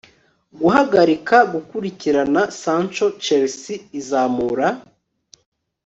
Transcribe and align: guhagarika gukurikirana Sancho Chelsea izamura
guhagarika 0.59 1.37
gukurikirana 1.53 2.41
Sancho 2.61 3.07
Chelsea 3.23 3.77
izamura 3.99 4.67